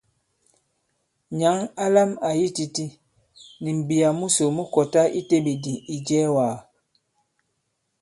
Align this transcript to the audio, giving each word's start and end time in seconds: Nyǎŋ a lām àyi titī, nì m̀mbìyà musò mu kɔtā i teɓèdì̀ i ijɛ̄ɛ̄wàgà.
Nyǎŋ 1.37 1.57
a 1.83 1.85
lām 1.93 2.11
àyi 2.29 2.47
titī, 2.55 2.87
nì 3.61 3.69
m̀mbìyà 3.75 4.09
musò 4.19 4.45
mu 4.55 4.63
kɔtā 4.73 5.01
i 5.19 5.21
teɓèdì̀ 5.29 5.81
i 5.81 5.85
ijɛ̄ɛ̄wàgà. 5.95 6.57